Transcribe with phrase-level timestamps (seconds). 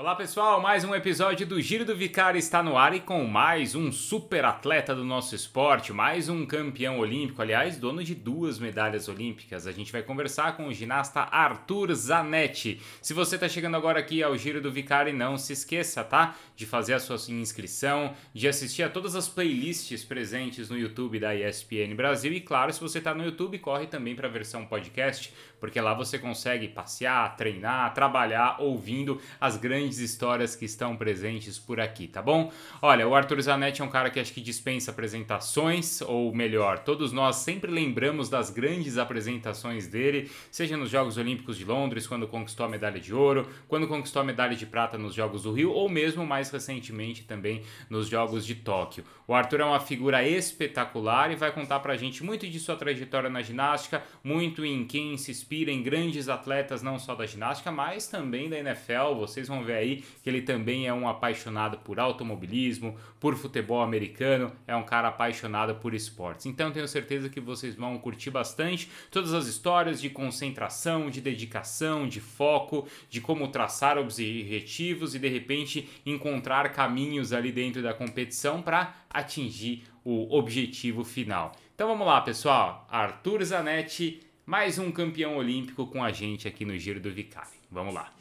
[0.00, 3.74] Olá pessoal, mais um episódio do Giro do Vicário está no ar e com mais
[3.74, 9.10] um super atleta do nosso esporte, mais um campeão olímpico, aliás, dono de duas medalhas
[9.10, 9.66] olímpicas.
[9.66, 12.80] A gente vai conversar com o ginasta Arthur Zanetti.
[13.02, 16.34] Se você está chegando agora aqui ao Giro do Vicário, não se esqueça, tá?
[16.56, 21.36] De fazer a sua inscrição, de assistir a todas as playlists presentes no YouTube da
[21.36, 25.30] ESPN Brasil e claro, se você está no YouTube, corre também para a versão podcast,
[25.60, 31.58] porque lá você consegue passear, treinar, trabalhar ouvindo as grandes grandes histórias que estão presentes
[31.58, 32.52] por aqui, tá bom?
[32.80, 37.10] Olha, o Arthur Zanetti é um cara que acho que dispensa apresentações, ou melhor, todos
[37.12, 42.66] nós sempre lembramos das grandes apresentações dele, seja nos Jogos Olímpicos de Londres, quando conquistou
[42.66, 45.88] a medalha de ouro, quando conquistou a medalha de prata nos Jogos do Rio, ou
[45.88, 49.04] mesmo mais recentemente também nos Jogos de Tóquio.
[49.26, 53.28] O Arthur é uma figura espetacular e vai contar pra gente muito de sua trajetória
[53.28, 58.06] na ginástica, muito em quem se inspira em grandes atletas, não só da ginástica, mas
[58.06, 59.14] também da NFL.
[59.18, 64.52] Vocês vão ver aí que ele também é um apaixonado por automobilismo, por futebol americano,
[64.66, 66.46] é um cara apaixonado por esportes.
[66.46, 72.06] Então tenho certeza que vocês vão curtir bastante todas as histórias de concentração, de dedicação,
[72.06, 78.62] de foco, de como traçar objetivos e de repente encontrar caminhos ali dentro da competição
[78.62, 81.52] para atingir o objetivo final.
[81.74, 82.86] Então vamos lá, pessoal.
[82.90, 87.48] Arthur Zanetti, mais um campeão olímpico com a gente aqui no Giro do Vicari.
[87.70, 88.12] Vamos lá.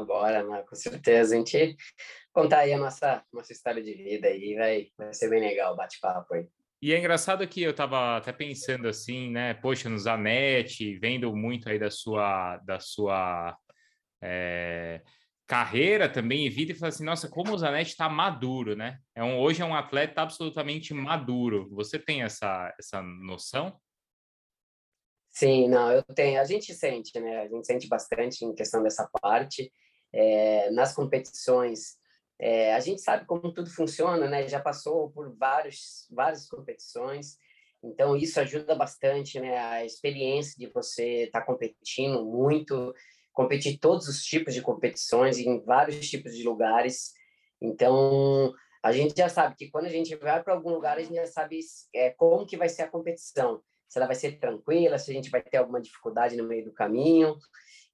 [0.00, 0.62] Agora, né?
[0.68, 1.34] com certeza.
[1.34, 1.76] A gente
[2.32, 5.76] contar aí a nossa, nossa história de vida aí, vai, vai ser bem legal o
[5.76, 6.46] bate-papo aí.
[6.82, 9.54] E é engraçado que eu estava até pensando assim, né?
[9.54, 13.56] Poxa, no Zanetti, vendo muito aí da sua, da sua
[14.22, 15.00] é,
[15.46, 18.98] carreira também e vida, e falando assim, nossa, como o Zanetti está maduro, né?
[19.14, 21.68] É um, hoje é um atleta absolutamente maduro.
[21.70, 23.80] Você tem essa, essa noção?
[25.30, 26.40] Sim, não, eu tenho.
[26.40, 27.42] A gente sente, né?
[27.42, 29.70] A gente sente bastante em questão dessa parte.
[30.12, 31.96] É, nas competições,
[32.38, 34.46] é, a gente sabe como tudo funciona, né?
[34.48, 37.38] Já passou por vários, várias competições,
[37.82, 39.58] então isso ajuda bastante, né?
[39.58, 42.94] A experiência de você estar tá competindo muito,
[43.32, 47.12] competir todos os tipos de competições em vários tipos de lugares.
[47.60, 48.52] Então
[48.82, 51.26] a gente já sabe que quando a gente vai para algum lugar, a gente já
[51.26, 51.60] sabe
[51.94, 55.30] é, como que vai ser a competição se ela vai ser tranquila, se a gente
[55.30, 57.36] vai ter alguma dificuldade no meio do caminho.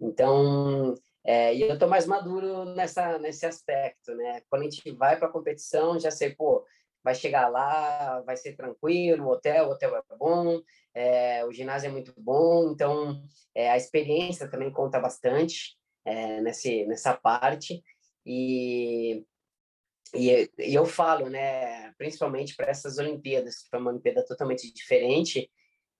[0.01, 0.95] Então,
[1.25, 4.43] é, e eu estou mais maduro nessa, nesse aspecto, né?
[4.51, 6.67] Quando a gente vai para a competição, já sei, pô,
[7.03, 10.61] vai chegar lá, vai ser tranquilo, o hotel, o hotel é bom,
[10.95, 13.23] é, o ginásio é muito bom, então
[13.55, 17.83] é, a experiência também conta bastante é, nesse, nessa parte.
[18.27, 19.25] E,
[20.15, 25.51] e, e eu falo, né, principalmente para essas Olimpíadas, que foi uma Olimpíada totalmente diferente,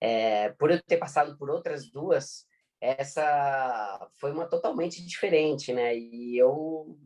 [0.01, 2.45] é, por eu ter passado por outras duas,
[2.83, 5.97] essa foi uma totalmente diferente, né?
[5.97, 6.97] E eu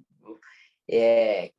[0.90, 1.52] é,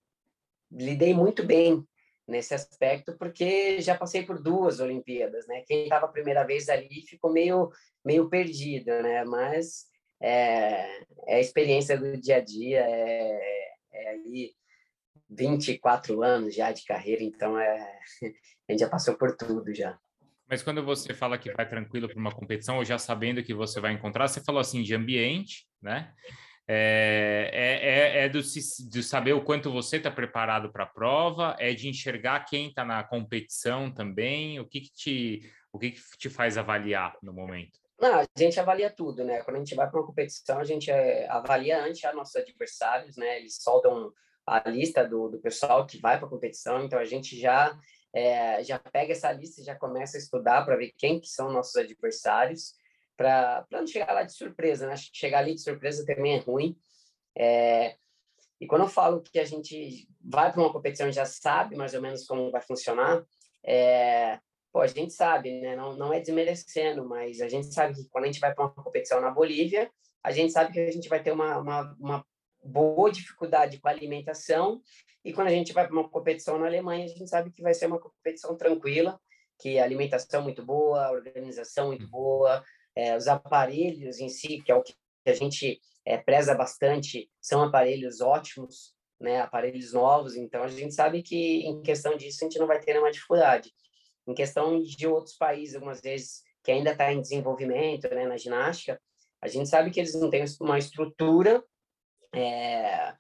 [0.73, 1.87] lidei muito bem
[2.27, 5.63] nesse aspecto porque já passei por duas Olimpíadas, né?
[5.67, 7.71] Quem estava a primeira vez ali ficou meio
[8.05, 9.25] meio perdido, né?
[9.25, 9.87] Mas
[10.21, 14.53] é, é a experiência do dia a dia, é, é aí
[15.31, 17.79] 24 anos já de carreira, então é,
[18.69, 19.97] a gente já passou por tudo já.
[20.49, 23.81] Mas quando você fala que vai tranquilo para uma competição, ou já sabendo que você
[23.81, 26.13] vai encontrar, você falou assim de ambiente, né?
[26.71, 31.57] É, é, é, é do, de saber o quanto você está preparado para a prova,
[31.59, 34.61] é de enxergar quem está na competição também.
[34.61, 37.79] O que, que te o que, que te faz avaliar no momento?
[38.01, 39.43] Não, a gente avalia tudo, né?
[39.43, 43.17] Quando a gente vai para uma competição, a gente é, avalia antes a nossos adversários,
[43.17, 43.39] né?
[43.39, 44.13] Eles soltam
[44.47, 47.77] a lista do, do pessoal que vai para a competição, então a gente já
[48.15, 51.53] é, já pega essa lista e já começa a estudar para ver quem que são
[51.53, 52.75] nossos adversários,
[53.17, 54.95] para não chegar lá de surpresa, né?
[54.97, 56.79] Chegar ali de surpresa também é ruim.
[57.37, 57.97] É,
[58.61, 61.95] e quando eu falo que a gente vai para uma competição e já sabe mais
[61.95, 63.25] ou menos como vai funcionar,
[63.65, 64.39] é,
[64.73, 65.77] pô, a gente sabe, né?
[65.77, 68.75] Não, não é desmerecendo, mas a gente sabe que quando a gente vai para uma
[68.75, 69.91] competição na Bolívia,
[70.23, 72.27] a gente sabe que a gente vai ter uma, uma, uma
[72.63, 74.83] boa dificuldade com a alimentação
[75.25, 77.75] e quando a gente vai para uma competição na Alemanha, a gente sabe que vai
[77.75, 79.21] ser uma competição tranquila,
[79.59, 82.11] que a alimentação é muito boa, a organização é muito uhum.
[82.11, 82.65] boa,
[82.95, 84.95] é, os aparelhos em si, que é o que
[85.27, 91.23] a gente é, preza bastante, são aparelhos ótimos, né, aparelhos novos, então a gente sabe
[91.23, 93.73] que em questão disso a gente não vai ter nenhuma dificuldade.
[94.27, 99.01] Em questão de outros países, algumas vezes, que ainda está em desenvolvimento né, na ginástica,
[99.43, 101.63] a gente sabe que eles não têm uma estrutura
[102.35, 103.15] é,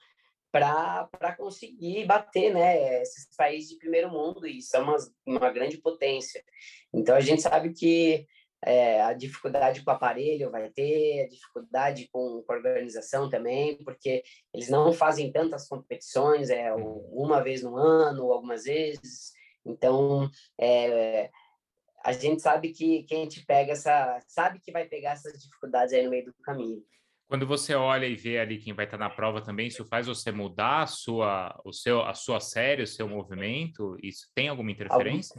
[0.50, 4.96] para conseguir bater né, esses países de primeiro mundo e são uma,
[5.26, 6.42] uma grande potência.
[6.92, 8.26] Então a gente sabe que
[8.64, 13.76] é, a dificuldade com o aparelho vai ter, a dificuldade com, com, a organização também,
[13.84, 14.22] porque
[14.52, 19.32] eles não fazem tantas competições, é uma vez no ano, algumas vezes.
[19.64, 20.28] Então,
[20.60, 21.30] é,
[22.04, 25.92] a gente sabe que, que a gente pega essa, sabe que vai pegar essas dificuldades
[25.92, 26.82] aí no meio do caminho.
[27.28, 30.32] Quando você olha e vê ali quem vai estar na prova também, isso faz você
[30.32, 33.98] mudar a sua, o seu, a sua série, o seu movimento?
[34.02, 35.34] Isso tem alguma interferência?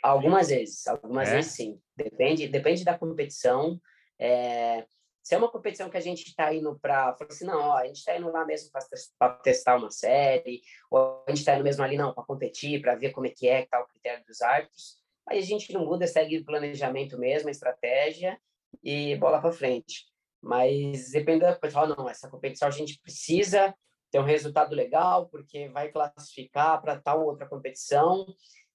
[0.00, 1.34] Algumas vezes, algumas é?
[1.36, 1.80] vezes sim.
[1.96, 3.80] Depende, depende da competição.
[4.20, 4.86] É,
[5.20, 7.98] se é uma competição que a gente está indo para, assim, não, ó, a gente
[7.98, 8.70] está indo lá mesmo
[9.18, 12.94] para testar uma série, ou a gente está indo mesmo ali não para competir, para
[12.94, 14.96] ver como é que é, tal tá o critério dos árbitros.
[15.28, 18.38] Aí a gente não muda, segue o planejamento mesmo, a estratégia
[18.82, 20.11] e bola para frente.
[20.42, 23.74] Mas depende da pessoa, não, essa competição a gente precisa
[24.10, 28.26] ter um resultado legal porque vai classificar para tal outra competição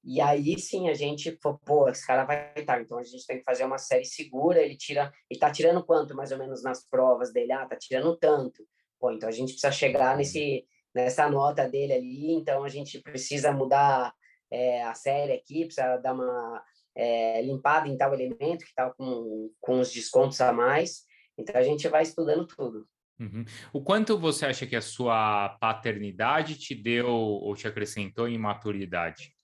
[0.04, 3.44] e aí sim a gente pô, esse cara vai estar, então a gente tem que
[3.44, 7.34] fazer uma série segura, ele tira, ele tá tirando quanto mais ou menos nas provas
[7.34, 7.52] dele?
[7.52, 8.66] Ah, tá tirando tanto.
[9.00, 10.66] Pô, então a gente precisa chegar nesse
[10.96, 14.12] nessa nota dele ali, então a gente precisa mudar
[14.50, 16.64] é, a série aqui, precisa dar uma
[16.96, 21.04] é, limpada em tal elemento que tá com, com os descontos a mais.
[21.38, 22.88] Então a gente vai estudando tudo.
[23.20, 23.46] Uhum.
[23.74, 29.36] O quanto você acha que a sua paternidade te deu ou te acrescentou em maturidade?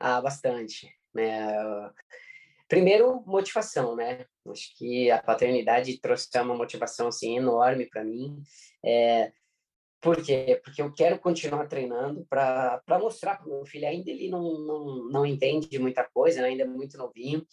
[0.00, 0.92] Ah, bastante.
[1.14, 1.48] Né?
[2.68, 4.26] Primeiro, motivação, né?
[4.46, 8.40] Acho que a paternidade trouxe uma motivação assim enorme para mim.
[8.84, 9.32] É,
[10.00, 10.60] por quê?
[10.62, 13.88] Porque eu quero continuar treinando para mostrar para o meu filho.
[13.88, 16.48] Ainda ele não, não, não entende muita coisa, né?
[16.48, 17.44] ainda é muito novinho,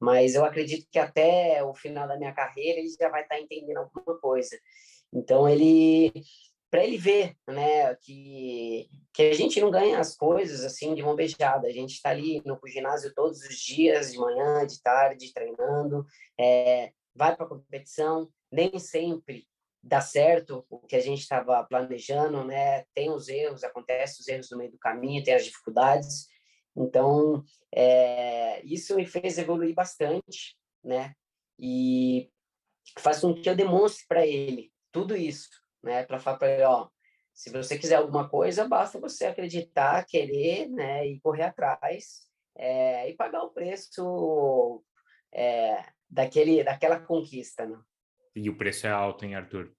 [0.00, 3.40] mas eu acredito que até o final da minha carreira ele já vai estar tá
[3.40, 4.58] entendendo alguma coisa.
[5.12, 6.12] Então, ele
[6.74, 11.14] para ele ver, né, que, que a gente não ganha as coisas assim de mão
[11.14, 11.68] beijada.
[11.68, 16.04] A gente está ali no ginásio todos os dias, de manhã, de tarde, treinando,
[16.36, 19.46] é, vai para a competição, nem sempre
[19.80, 22.82] dá certo o que a gente estava planejando, né?
[22.92, 26.26] Tem os erros, acontecem os erros no meio do caminho, tem as dificuldades.
[26.76, 27.44] Então,
[27.74, 31.14] é, isso me fez evoluir bastante, né?
[31.58, 32.30] E
[32.98, 36.04] faz com que eu demonstre para ele tudo isso né?
[36.04, 36.88] Para falar para ele, ó,
[37.32, 41.06] se você quiser alguma coisa, basta você acreditar, querer, né?
[41.06, 42.26] E correr atrás
[42.56, 44.82] é, e pagar o preço
[45.32, 47.78] é, daquele, daquela conquista, né?
[48.34, 49.72] E o preço é alto, hein, Arthur?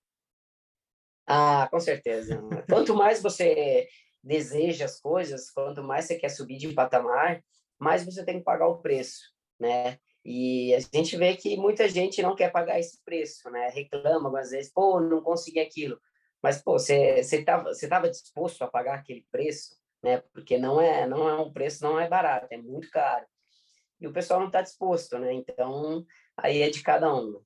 [1.28, 2.40] Ah, com certeza.
[2.70, 3.88] quanto mais você
[4.26, 7.44] deseja as coisas, quanto mais você quer subir de patamar,
[7.80, 9.22] mais você tem que pagar o preço,
[9.60, 10.00] né?
[10.26, 13.70] E a gente vê que muita gente não quer pagar esse preço, né?
[13.70, 16.00] Reclama algumas vezes, pô, não consegui aquilo.
[16.42, 20.24] Mas, pô, você estava você tava disposto a pagar aquele preço, né?
[20.34, 23.26] Porque não é, não é um preço, não é barato, é muito caro.
[24.02, 25.32] E o pessoal não está disposto, né?
[25.34, 26.04] Então,
[26.36, 27.40] aí é de cada um.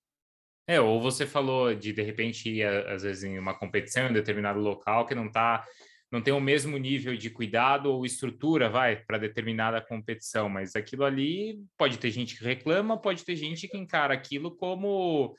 [0.65, 4.13] É, ou você falou de, de repente, ir, às vezes, em uma competição em um
[4.13, 5.65] determinado local que não está
[6.11, 11.03] não tem o mesmo nível de cuidado ou estrutura, vai, para determinada competição, mas aquilo
[11.05, 15.35] ali pode ter gente que reclama, pode ter gente que encara aquilo como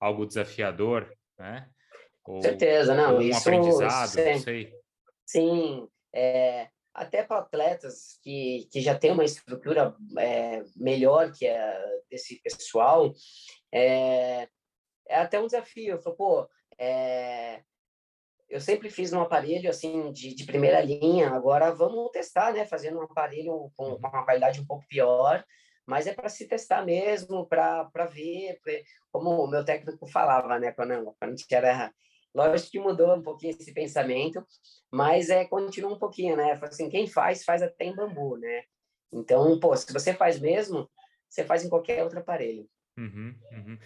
[0.00, 1.68] algo desafiador, né?
[2.24, 3.18] Ou, Certeza, não.
[3.18, 4.72] um isso, aprendizado, sim, não sei.
[5.24, 11.98] Sim, é, até para atletas que, que já têm uma estrutura é, melhor que a
[12.10, 13.14] desse pessoal,
[13.72, 14.48] é,
[15.08, 15.94] é até um desafio.
[15.94, 16.48] Eu falo, pô,
[16.78, 17.62] é,
[18.48, 21.30] eu sempre fiz um aparelho assim de, de primeira linha.
[21.30, 22.66] Agora vamos testar, né?
[22.66, 25.44] Fazendo um aparelho com, com uma qualidade um pouco pior,
[25.86, 28.58] mas é para se testar mesmo, para ver,
[29.12, 30.72] como o meu técnico falava, né?
[30.72, 31.92] Quando, quando a gente era
[32.34, 34.44] Lógico que mudou um pouquinho esse pensamento,
[34.90, 36.52] mas é continua um pouquinho, né?
[36.62, 38.62] Assim, quem faz, faz até em bambu, né?
[39.12, 40.88] Então, pô, se você faz mesmo,
[41.28, 42.68] você faz em qualquer outro aparelho.
[42.98, 43.78] Uhum, uhum.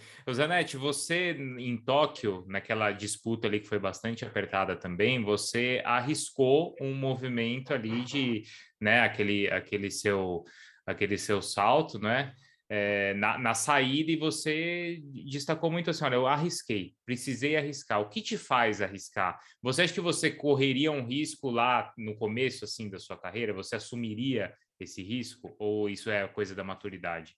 [0.79, 7.75] Você em Tóquio, naquela disputa ali que foi bastante apertada também, você arriscou um movimento
[7.75, 8.41] ali de,
[8.81, 10.43] né, aquele, aquele seu,
[10.83, 12.33] aquele seu salto, né,
[12.67, 18.01] é, na, na saída e você destacou muito assim, olha, eu arrisquei, precisei arriscar.
[18.01, 19.39] O que te faz arriscar?
[19.61, 23.53] Você acha que você correria um risco lá no começo, assim, da sua carreira?
[23.53, 25.55] Você assumiria esse risco?
[25.59, 27.35] Ou isso é coisa da maturidade?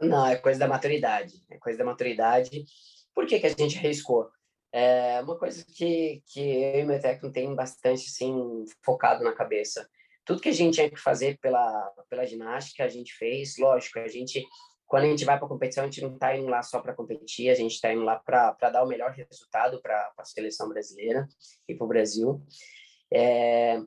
[0.00, 1.34] Não, é coisa da maturidade.
[1.50, 2.64] É coisa da maturidade.
[3.14, 4.28] Por que, que a gente arriscou?
[4.72, 9.88] É uma coisa que, que eu e meu técnico tem bastante assim, focado na cabeça.
[10.24, 13.56] Tudo que a gente tinha que fazer pela, pela ginástica, a gente fez.
[13.56, 14.44] Lógico, a gente,
[14.86, 16.94] quando a gente vai para a competição, a gente não está indo lá só para
[16.94, 21.28] competir, a gente está indo lá para dar o melhor resultado para a seleção brasileira
[21.68, 22.42] e para o Brasil.
[23.12, 23.80] É,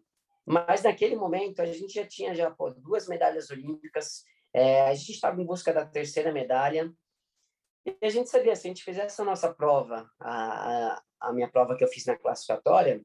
[0.45, 4.23] mas naquele momento, a gente já tinha já, pô, duas medalhas olímpicas,
[4.53, 6.91] É, a gente estava em busca da terceira medalha.
[7.85, 11.75] E a gente sabia, se a gente fizesse a nossa prova, a, a, minha prova
[11.75, 13.01] que eu fiz na classificatória,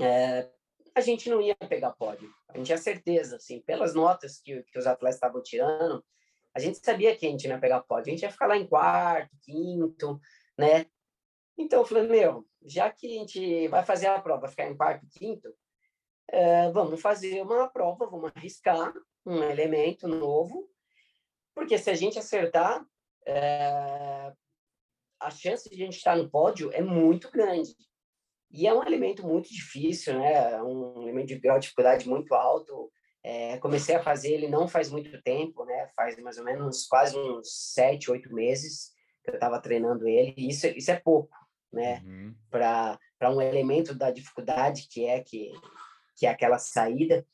[0.00, 0.50] é,
[0.94, 2.32] a gente não ia pegar pódio.
[2.48, 6.04] A gente tinha certeza, assim, pelas notas que, que os atletas estavam tirando,
[6.54, 8.10] a gente sabia que a gente não ia pegar pódio.
[8.10, 10.20] A gente ia ficar lá em quarto, quinto,
[10.58, 10.86] né?
[11.56, 15.06] Então eu falei, meu, já que a gente vai fazer a prova, ficar em quarto,
[15.10, 15.54] quinto,
[16.28, 18.92] é, vamos fazer uma prova, vamos arriscar
[19.24, 20.68] um elemento novo,
[21.54, 22.84] porque se a gente acertar,
[23.26, 24.32] é,
[25.20, 27.74] a chance de a gente estar no pódio é muito grande.
[28.50, 30.54] E é um elemento muito difícil, né?
[30.54, 32.90] É um elemento de grau de dificuldade muito alto.
[33.22, 35.88] É, comecei a fazer ele não faz muito tempo, né?
[35.94, 40.34] Faz mais ou menos quase uns sete, oito meses que eu estava treinando ele.
[40.36, 41.36] E isso, isso é pouco,
[41.72, 42.02] né?
[42.04, 42.34] Uhum.
[42.50, 42.98] Para
[43.30, 45.52] um elemento da dificuldade que é que,
[46.16, 47.24] que é aquela saída.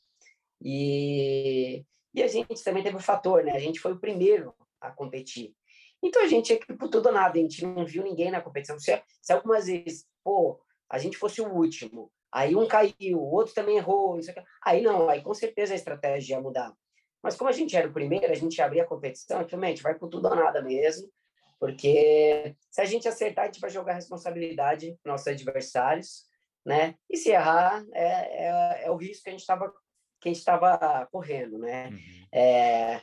[0.61, 3.51] E, e a gente também teve o um fator, né?
[3.51, 5.53] A gente foi o primeiro a competir.
[6.01, 8.79] Então a gente é por tudo ou nada, a gente não viu ninguém na competição.
[8.79, 10.59] Se, se algumas vezes, pô,
[10.89, 14.21] a gente fosse o último, aí um caiu, o outro também errou, não
[14.63, 16.73] aí não, aí com certeza a estratégia ia mudar.
[17.21, 19.95] Mas como a gente era o primeiro, a gente abria a competição, então, gente vai
[19.95, 21.11] por tudo ou nada mesmo,
[21.59, 26.25] porque se a gente acertar, a gente vai jogar responsabilidade nos nossos adversários,
[26.65, 26.95] né?
[27.09, 29.73] E se errar, é, é, é o risco que a gente estava
[30.19, 31.89] que a gente estava correndo, né?
[31.89, 32.27] Uhum.
[32.31, 33.01] É,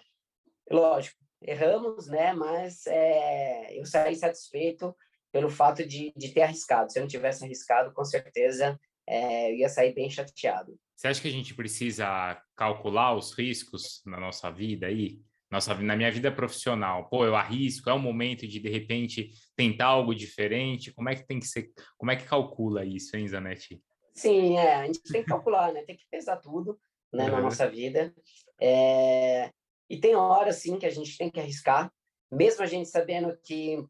[0.71, 2.33] lógico, erramos, né?
[2.33, 4.95] Mas é, eu saí satisfeito
[5.33, 6.93] pelo fato de, de ter arriscado.
[6.93, 10.79] Se eu não tivesse arriscado, com certeza é, eu ia sair bem chateado.
[10.97, 15.21] Você acha que a gente precisa calcular os riscos na nossa vida aí?
[15.51, 19.87] Nossa, na minha vida profissional, pô, eu arrisco, é o momento de de repente tentar
[19.87, 20.93] algo diferente.
[20.93, 21.71] Como é que tem que ser?
[21.97, 23.81] Como é que calcula isso, hein, Zanetti?
[24.15, 25.83] Sim, é, a gente tem que calcular, né?
[25.83, 26.79] Tem que pesar tudo,
[27.15, 27.33] né, uhum.
[27.33, 28.15] na nossa vida.
[28.61, 29.51] É,
[29.89, 31.93] e tem horas, sim, que a gente tem que arriscar,
[32.31, 33.85] mesmo a gente sabendo que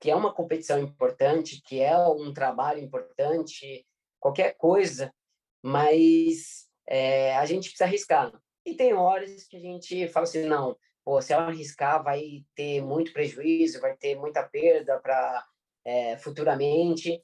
[0.00, 3.86] que é uma competição importante, que é um trabalho importante,
[4.18, 5.14] qualquer coisa,
[5.62, 8.32] mas é, a gente precisa arriscar.
[8.66, 12.82] E tem horas que a gente fala assim, não, pô, se eu arriscar vai ter
[12.82, 15.46] muito prejuízo, vai ter muita perda para
[15.84, 17.22] é, futuramente,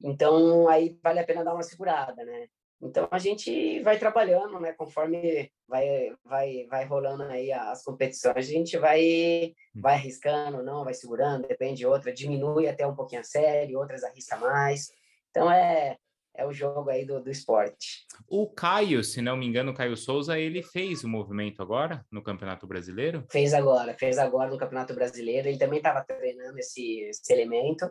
[0.00, 2.46] então aí vale a pena dar uma segurada, né?
[2.82, 4.72] Então a gente vai trabalhando, né?
[4.72, 10.92] Conforme vai vai vai rolando aí as competições, a gente vai vai arriscando, não, vai
[10.92, 14.90] segurando, depende de outra, diminui até um pouquinho a série, outras arrisca mais.
[15.30, 15.96] Então é
[16.34, 18.06] é o jogo aí do, do esporte.
[18.26, 22.22] O Caio, se não me engano, o Caio Souza, ele fez o movimento agora no
[22.22, 23.24] Campeonato Brasileiro?
[23.30, 25.48] Fez agora, fez agora no Campeonato Brasileiro.
[25.48, 27.84] Ele também estava treinando esse, esse elemento.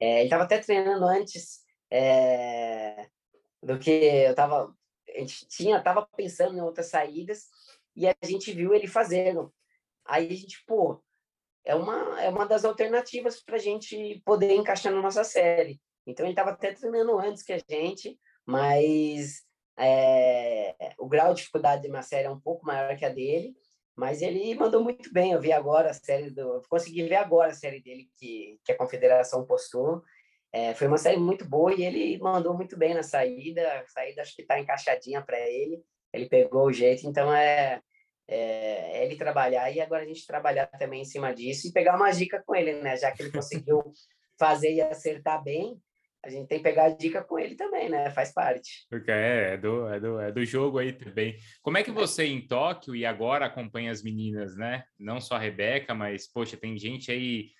[0.00, 3.06] É, ele estava até treinando antes é,
[3.66, 4.72] do que eu tava
[5.08, 7.48] a gente tinha tava pensando em outras saídas
[7.94, 9.52] e a gente viu ele fazendo.
[10.04, 11.02] Aí a gente, pô,
[11.64, 15.80] é uma é uma das alternativas para a gente poder encaixar na nossa série.
[16.06, 19.42] Então ele estava até treinando antes que a gente, mas
[19.76, 23.56] é, o grau de dificuldade de uma série é um pouco maior que a dele,
[23.96, 25.32] mas ele mandou muito bem.
[25.32, 28.78] Eu vi agora a série do, consegui ver agora a série dele que, que a
[28.78, 30.04] Confederação postou
[30.52, 33.62] é, foi uma série muito boa e ele mandou muito bem na saída.
[33.80, 35.82] A saída acho que está encaixadinha para ele.
[36.12, 37.80] Ele pegou o jeito, então é,
[38.28, 41.96] é, é, ele trabalhar e agora a gente trabalhar também em cima disso e pegar
[41.96, 42.96] uma dica com ele, né?
[42.96, 43.82] Já que ele conseguiu
[44.38, 45.80] fazer e acertar bem,
[46.24, 48.10] a gente tem que pegar a dica com ele também, né?
[48.10, 48.86] Faz parte.
[49.06, 51.36] É, é, do, é, do, é do jogo aí também.
[51.62, 54.84] Como é que você em Tóquio e agora acompanha as meninas, né?
[54.98, 57.50] Não só a Rebeca, mas, poxa, tem gente aí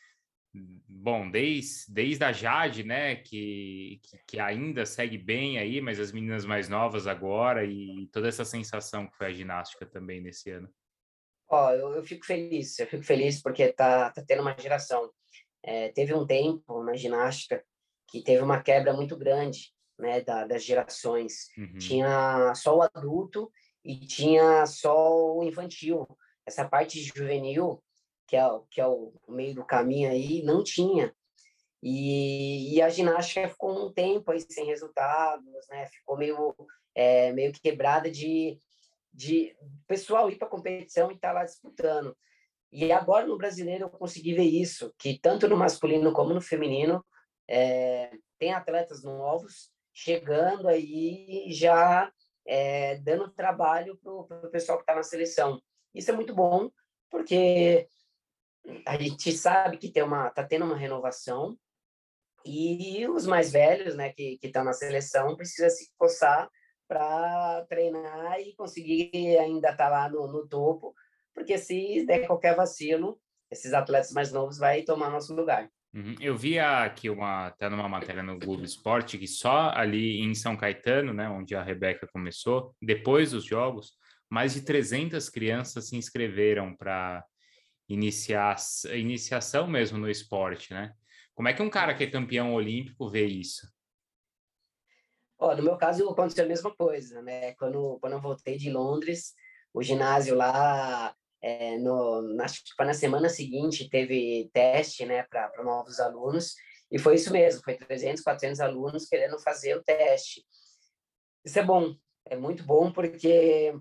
[0.88, 6.44] bom, desde, desde a Jade, né, que, que, ainda segue bem aí, mas as meninas
[6.44, 10.68] mais novas agora e toda essa sensação que foi a ginástica também nesse ano.
[11.48, 15.10] Ó, eu, eu fico feliz, eu fico feliz porque tá, tá tendo uma geração.
[15.62, 17.64] É, teve um tempo na ginástica
[18.08, 21.48] que teve uma quebra muito grande, né, da, das gerações.
[21.56, 21.78] Uhum.
[21.78, 23.50] Tinha só o adulto
[23.84, 26.06] e tinha só o infantil.
[26.44, 27.82] Essa parte juvenil
[28.26, 31.14] que é, que é o meio do caminho aí, não tinha.
[31.82, 35.86] E, e a ginástica ficou um tempo aí sem resultados, né?
[35.86, 36.54] Ficou meio,
[36.94, 38.58] é, meio quebrada de,
[39.12, 39.56] de
[39.86, 42.16] pessoal ir para competição e estar tá lá disputando.
[42.72, 47.04] E agora no brasileiro eu consegui ver isso, que tanto no masculino como no feminino
[47.48, 52.12] é, tem atletas novos chegando aí já
[52.46, 55.60] é, dando trabalho para o pessoal que está na seleção.
[55.94, 56.70] Isso é muito bom,
[57.10, 57.88] porque
[58.86, 61.56] a gente sabe que tem uma tá tendo uma renovação
[62.44, 66.48] e os mais velhos, né, que estão na seleção, precisa se coçar
[66.86, 70.94] para treinar e conseguir ainda estar tá lá no, no topo
[71.36, 73.20] porque se der qualquer vacilo,
[73.50, 75.68] esses atletas mais novos vai tomar nosso lugar.
[75.94, 76.14] Uhum.
[76.18, 80.56] Eu vi aqui uma, até numa matéria no Globo Esporte, que só ali em São
[80.56, 83.92] Caetano, né, onde a Rebeca começou, depois dos jogos,
[84.30, 87.22] mais de 300 crianças se inscreveram para
[87.88, 88.56] iniciar
[88.94, 90.92] iniciação mesmo no esporte, né?
[91.34, 93.70] Como é que um cara que é campeão olímpico vê isso?
[95.38, 97.54] Oh, no meu caso aconteceu a mesma coisa, né?
[97.54, 99.34] Quando quando eu voltei de Londres,
[99.72, 102.46] o ginásio lá é, no, na,
[102.80, 106.54] na semana seguinte teve teste né, para novos alunos,
[106.90, 110.44] e foi isso mesmo, foi 300, 400 alunos querendo fazer o teste.
[111.44, 113.74] Isso é bom, é muito bom, porque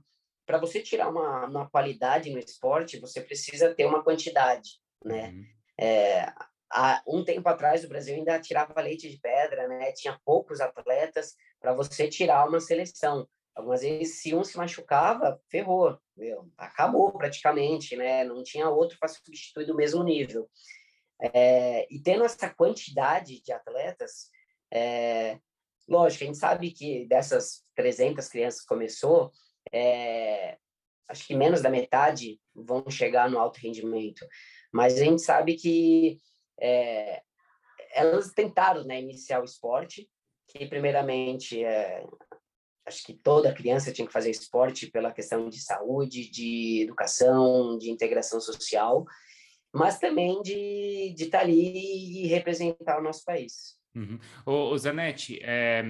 [0.45, 5.29] para você tirar uma, uma qualidade no esporte, você precisa ter uma quantidade, né?
[5.29, 5.45] Uhum.
[5.79, 6.33] É,
[6.71, 9.91] há um tempo atrás o Brasil ainda tirava leite de pedra, né?
[9.91, 13.27] Tinha poucos atletas para você tirar uma seleção.
[13.55, 18.23] Algumas vezes, se um se machucava, ferrou, meu, acabou praticamente, né?
[18.23, 20.49] Não tinha outro para substituir do mesmo nível.
[21.21, 24.29] É, e tendo essa quantidade de atletas,
[24.71, 25.39] é,
[25.87, 29.31] lógico, a gente sabe que dessas 300 crianças que começou,
[29.75, 30.57] é,
[31.09, 34.25] acho que menos da metade vão chegar no alto rendimento.
[34.71, 36.19] Mas a gente sabe que
[36.59, 37.21] é,
[37.93, 40.09] elas tentaram né, iniciar o esporte,
[40.47, 42.05] que primeiramente é,
[42.85, 47.91] acho que toda criança tinha que fazer esporte pela questão de saúde, de educação, de
[47.91, 49.05] integração social,
[49.73, 53.75] mas também de, de estar tá ali e representar o nosso país.
[53.93, 54.19] Uhum.
[54.77, 55.83] Zanetti, é,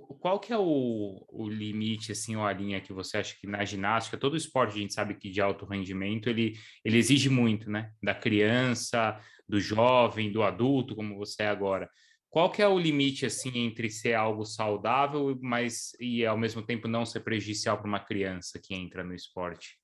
[0.00, 3.64] qual que é o, o limite, assim, ou a linha que você acha que na
[3.64, 7.92] ginástica, todo esporte a gente sabe que de alto rendimento, ele, ele exige muito, né?
[8.02, 11.88] Da criança, do jovem, do adulto, como você é agora.
[12.30, 16.86] Qual que é o limite assim entre ser algo saudável, mas e ao mesmo tempo
[16.86, 19.78] não ser prejudicial para uma criança que entra no esporte?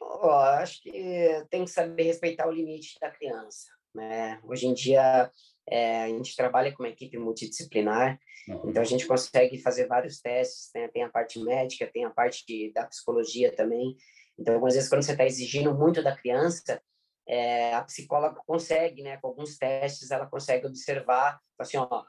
[0.00, 4.40] Oh, acho que tem que saber respeitar o limite da criança, né?
[4.42, 5.30] Hoje em dia
[5.68, 8.70] é, a gente trabalha com uma equipe multidisciplinar, uhum.
[8.70, 10.88] então a gente consegue fazer vários testes, né?
[10.88, 13.96] tem a parte médica, tem a parte da psicologia também.
[14.38, 16.82] Então, algumas vezes quando você está exigindo muito da criança,
[17.28, 22.04] é, a psicóloga consegue, né, com alguns testes, ela consegue observar, assim, ó,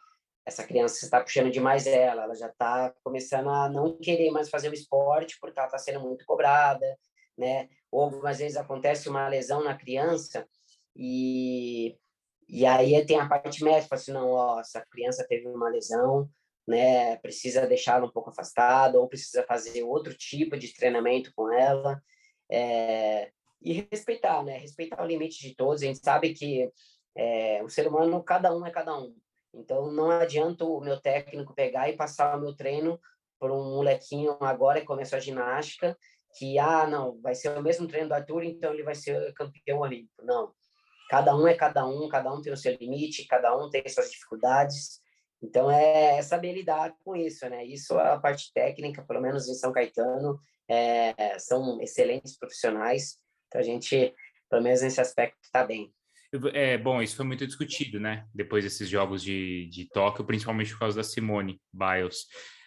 [0.45, 4.69] essa criança está puxando demais ela, ela já está começando a não querer mais fazer
[4.69, 6.85] o esporte porque ela está sendo muito cobrada,
[7.37, 7.69] né?
[7.91, 10.45] Ou algumas vezes acontece uma lesão na criança
[10.95, 11.97] e
[12.53, 16.29] e aí tem a parte médica, assim, não, ó, essa criança teve uma lesão,
[16.67, 17.17] né?
[17.17, 21.99] Precisa deixá-la um pouco afastada ou precisa fazer outro tipo de treinamento com ela.
[22.51, 24.59] É, e respeitar, né?
[24.59, 25.81] Respeitar o limite de todos.
[25.81, 26.71] A gente sabe que
[27.15, 29.15] é, o ser humano, cada um é cada um.
[29.51, 32.99] Então, não adianta o meu técnico pegar e passar o meu treino
[33.39, 35.97] por um molequinho agora que começou a ginástica,
[36.37, 39.79] que, ah, não, vai ser o mesmo treino do Arthur, então ele vai ser campeão
[39.79, 40.23] olímpico.
[40.23, 40.53] Não.
[41.13, 44.09] Cada um é cada um, cada um tem o seu limite, cada um tem suas
[44.09, 44.99] dificuldades.
[45.41, 47.63] Então, é saber lidar com isso, né?
[47.65, 53.21] Isso, a parte técnica, pelo menos em São Caetano, é, são excelentes profissionais
[53.53, 54.11] então a gente,
[54.49, 55.93] pelo menos nesse aspecto, está bem.
[56.53, 58.25] É, bom, isso foi muito discutido, né?
[58.33, 62.25] Depois desses jogos de, de Tóquio, principalmente por causa da Simone Biles.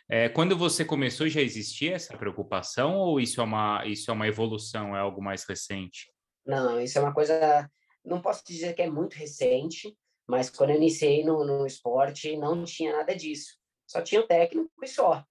[0.09, 4.28] É, quando você começou, já existia essa preocupação ou isso é uma, isso é uma
[4.28, 6.12] evolução, é algo mais recente?
[6.46, 7.68] Não, isso é uma coisa,
[8.07, 12.64] não posso dizer que é muito recente, mas quando eu iniciei no, no esporte, não
[12.64, 13.59] tinha nada disso.
[13.87, 15.25] Só tinha o técnico e só.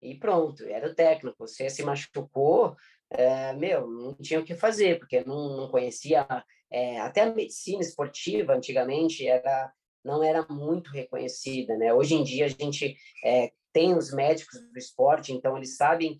[0.00, 1.36] E pronto, era o técnico.
[1.38, 2.76] Você se machucou,
[3.10, 6.26] é, meu, não tinha o que fazer, porque não, não conhecia,
[6.70, 9.72] é, até a medicina esportiva antigamente era
[10.04, 11.92] não era muito reconhecida, né?
[11.92, 16.18] Hoje em dia a gente é, tem os médicos do esporte, então eles sabem,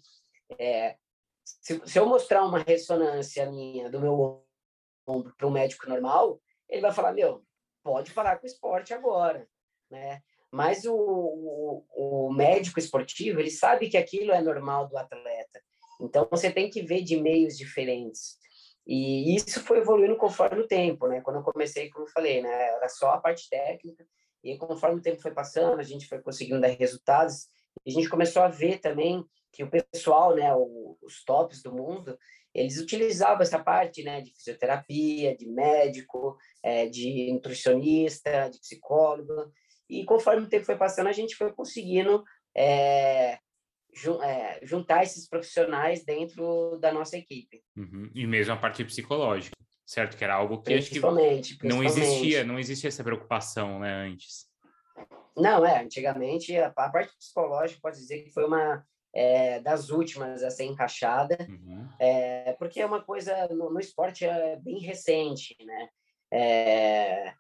[1.45, 4.45] se, se eu mostrar uma ressonância minha do meu
[5.37, 7.43] para um médico normal, ele vai falar, meu,
[7.83, 9.49] pode falar com o esporte agora,
[9.91, 10.21] né?
[10.51, 11.85] Mas o, o,
[12.29, 15.63] o médico esportivo, ele sabe que aquilo é normal do atleta.
[16.01, 18.39] Então, você tem que ver de meios diferentes.
[18.87, 21.21] E isso foi evoluindo conforme o tempo, né?
[21.21, 22.51] Quando eu comecei, como eu falei, né?
[22.51, 24.07] Era só a parte técnica.
[24.43, 27.49] E conforme o tempo foi passando, a gente foi conseguindo dar resultados.
[27.85, 30.51] E a gente começou a ver também que o pessoal, né?
[31.03, 32.19] Os tops do mundo,
[32.55, 34.21] eles utilizavam essa parte, né?
[34.21, 39.53] De fisioterapia, de médico, é, de nutricionista, de psicólogo.
[39.89, 42.23] E conforme o tempo foi passando, a gente foi conseguindo
[42.57, 43.39] é,
[44.23, 47.63] é, juntar esses profissionais dentro da nossa equipe.
[47.77, 48.11] Uhum.
[48.15, 49.57] E mesmo a parte psicológica,
[49.87, 50.17] certo?
[50.17, 51.01] Que era algo que acho que
[51.65, 54.47] não existia, não existia essa preocupação, né, antes.
[55.37, 58.85] Não, é, antigamente a, a parte psicológica pode dizer que foi uma
[59.15, 61.89] é, das últimas a ser encaixada, uhum.
[61.99, 65.89] é, porque é uma coisa no, no, esporte é bem recente, né?
[66.33, 67.33] É,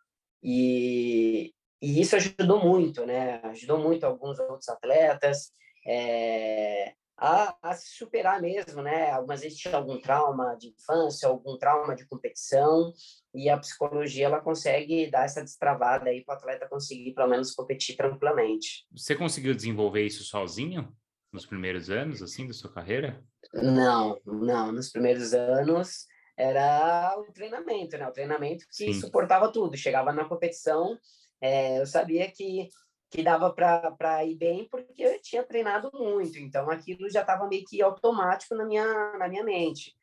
[0.42, 3.40] e, e, isso ajudou muito, né?
[3.44, 5.52] Ajudou muito alguns outros atletas
[5.86, 9.10] é, a, a, se superar mesmo, né?
[9.10, 12.92] Algumas vezes tinha algum trauma de infância, algum trauma de competição,
[13.34, 17.52] e a psicologia ela consegue dar essa destravada aí para o atleta conseguir pelo menos
[17.52, 18.86] competir tranquilamente.
[18.92, 20.94] Você conseguiu desenvolver isso sozinho?
[21.32, 23.22] Nos primeiros anos, assim, da sua carreira?
[23.52, 24.72] Não, não.
[24.72, 28.08] Nos primeiros anos era o treinamento, né?
[28.08, 28.92] O treinamento que Sim.
[28.94, 29.76] suportava tudo.
[29.76, 30.98] Chegava na competição,
[31.40, 32.68] é, eu sabia que
[33.10, 36.38] que dava para ir bem porque eu tinha treinado muito.
[36.38, 39.96] Então aquilo já estava meio que automático na minha na minha mente.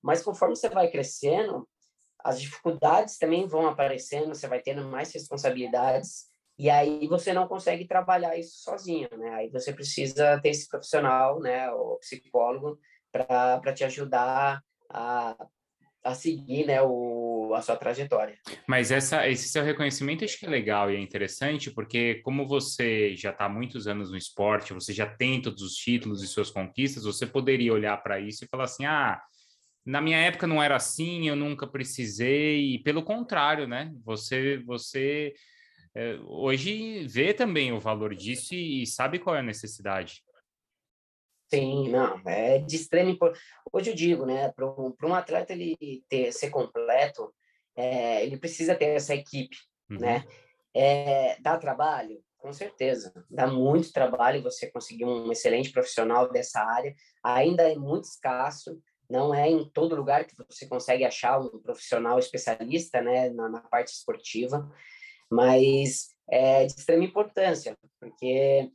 [0.00, 1.68] Mas conforme você vai crescendo,
[2.20, 6.31] as dificuldades também vão aparecendo, você vai tendo mais responsabilidades
[6.62, 9.30] e aí você não consegue trabalhar isso sozinho, né?
[9.30, 12.78] Aí você precisa ter esse profissional, né, o psicólogo,
[13.10, 15.36] para te ajudar a,
[16.04, 18.38] a seguir, né, o, a sua trajetória.
[18.64, 23.16] Mas essa, esse seu reconhecimento acho que é legal e é interessante, porque como você
[23.16, 26.48] já está há muitos anos no esporte, você já tem todos os títulos e suas
[26.48, 29.20] conquistas, você poderia olhar para isso e falar assim, ah,
[29.84, 33.92] na minha época não era assim, eu nunca precisei, e pelo contrário, né?
[34.04, 35.34] Você, você
[36.26, 40.24] hoje vê também o valor disso e, sabe qual é a necessidade.
[41.52, 43.44] Sim, não, é de extrema importância.
[43.70, 47.32] Hoje eu digo, né, para um atleta ele ter, ser completo,
[47.76, 49.56] é, ele precisa ter essa equipe,
[49.90, 49.98] uhum.
[49.98, 50.24] né?
[50.74, 52.22] É, dá trabalho?
[52.38, 56.94] Com certeza, dá muito trabalho você conseguir um excelente profissional dessa área.
[57.22, 62.18] Ainda é muito escasso, não é em todo lugar que você consegue achar um profissional
[62.18, 64.72] especialista, né, na, na parte esportiva
[65.32, 68.70] mas é de extrema importância, porque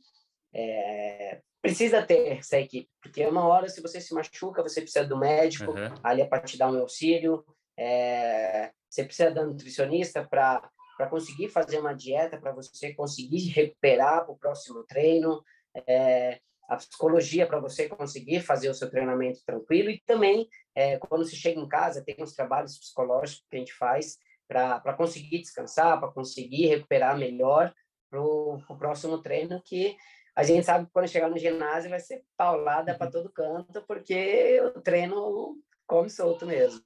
[0.52, 5.16] é, precisa ter essa equipe, porque uma hora, se você se machuca, você precisa do
[5.16, 5.94] médico, uhum.
[6.02, 7.44] ali é para te dar um auxílio,
[7.78, 14.24] é, você precisa da nutricionista para para conseguir fazer uma dieta, para você conseguir recuperar
[14.24, 15.40] para o próximo treino,
[15.86, 21.24] é, a psicologia para você conseguir fazer o seu treinamento tranquilo e também é, quando
[21.24, 24.18] você chega em casa tem uns trabalhos psicológicos que a gente faz
[24.48, 27.72] para conseguir descansar, para conseguir recuperar melhor
[28.10, 29.94] para o próximo treino, que
[30.34, 33.12] a gente sabe que quando chegar no ginásio vai ser paulada para uhum.
[33.12, 35.56] todo canto, porque o treino
[35.86, 36.80] come solto mesmo.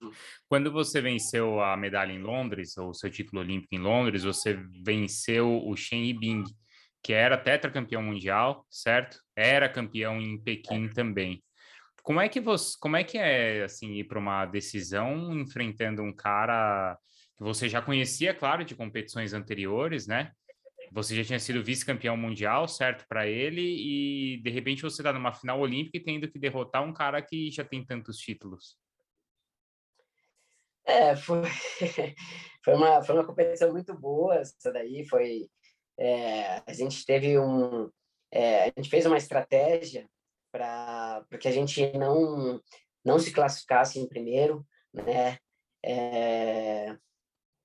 [0.48, 5.64] Quando você venceu a medalha em Londres, ou seu título olímpico em Londres, você venceu
[5.66, 6.44] o Shen Yibing,
[7.02, 9.18] que era tetracampeão mundial, certo?
[9.36, 10.88] Era campeão em Pequim é.
[10.88, 11.44] também.
[12.02, 16.14] Como é que você, como é que é assim ir para uma decisão enfrentando um
[16.14, 16.98] cara
[17.36, 20.32] que você já conhecia, claro, de competições anteriores, né?
[20.92, 25.32] Você já tinha sido vice-campeão mundial, certo, para ele, e de repente você está numa
[25.32, 28.76] final olímpica e tendo que derrotar um cara que já tem tantos títulos.
[30.84, 31.42] É, foi,
[32.62, 35.48] foi, uma, foi uma competição muito boa, essa daí foi...
[35.98, 37.90] É, a gente teve um...
[38.30, 40.06] É, a gente fez uma estratégia
[40.50, 42.60] para que a gente não,
[43.04, 45.38] não se classificasse em primeiro, né?
[45.84, 46.96] É,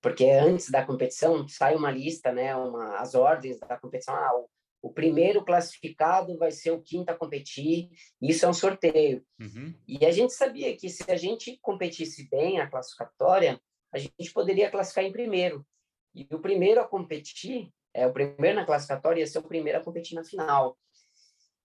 [0.08, 4.16] porque antes da competição sai uma lista, né, uma, as ordens da competição.
[4.16, 4.50] Ah, o,
[4.88, 7.90] o primeiro classificado vai ser o quinto a competir.
[8.22, 9.22] Isso é um sorteio.
[9.38, 9.76] Uhum.
[9.86, 13.60] E a gente sabia que se a gente competisse bem a classificatória,
[13.92, 15.68] a gente poderia classificar em primeiro.
[16.16, 19.84] E o primeiro a competir, é o primeiro na classificatória ia ser o primeiro a
[19.84, 20.78] competir na final.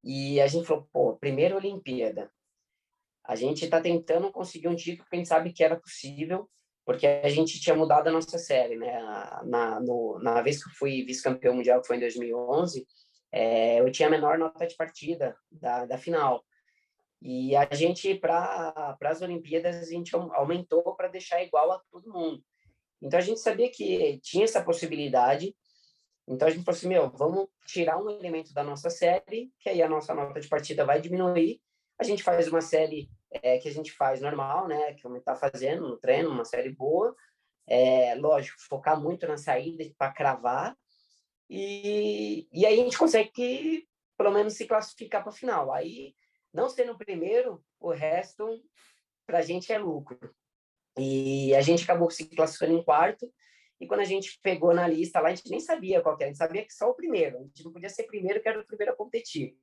[0.02, 2.28] E a gente falou, pô, primeiro Olimpíada.
[3.24, 6.50] A gente está tentando conseguir um título que a gente sabe que era possível
[6.84, 9.00] porque a gente tinha mudado a nossa série, né?
[9.44, 12.86] Na, no, na vez que eu fui vice-campeão mundial, que foi em 2011,
[13.30, 16.44] é, eu tinha a menor nota de partida da, da final.
[17.20, 22.42] E a gente, para as Olimpíadas, a gente aumentou para deixar igual a todo mundo.
[23.00, 25.54] Então a gente sabia que tinha essa possibilidade.
[26.26, 29.80] Então a gente falou assim: meu, vamos tirar um elemento da nossa série, que aí
[29.82, 31.60] a nossa nota de partida vai diminuir.
[31.98, 33.08] A gente faz uma série
[33.42, 34.94] é, que a gente faz normal, né?
[34.94, 37.14] Que o está fazendo no treino, uma série boa.
[37.66, 40.76] É, lógico, focar muito na saída para cravar.
[41.48, 45.72] E, e aí a gente consegue pelo menos se classificar para a final.
[45.72, 46.14] Aí,
[46.52, 48.62] não sendo o primeiro, o resto
[49.26, 50.34] para a gente é lucro.
[50.98, 53.32] E a gente acabou se classificando em quarto.
[53.80, 56.28] E quando a gente pegou na lista lá, a gente nem sabia qual era, a
[56.28, 57.38] gente sabia que só o primeiro.
[57.38, 59.56] A gente não podia ser primeiro, que era o primeiro a competir.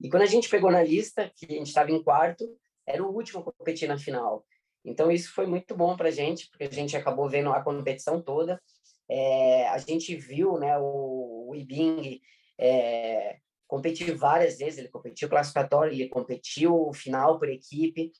[0.00, 2.44] E quando a gente pegou na lista, que a gente estava em quarto,
[2.86, 4.44] era o último a competir na final.
[4.84, 8.22] Então, isso foi muito bom para a gente, porque a gente acabou vendo a competição
[8.22, 8.62] toda.
[9.08, 12.20] É, a gente viu né, o, o Ibing
[12.58, 18.12] é, competiu várias vezes, ele competiu classificatório, ele competiu final por equipe.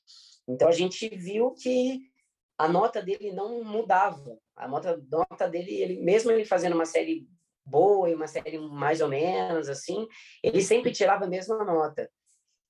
[0.48, 2.00] Então a gente viu que
[2.58, 4.38] a nota dele não mudava.
[4.54, 7.28] A nota, nota dele, ele mesmo ele fazendo uma série
[7.64, 10.06] boa e uma série mais ou menos assim,
[10.42, 12.10] ele sempre tirava a mesma nota.